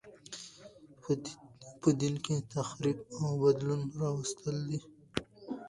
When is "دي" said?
4.69-4.79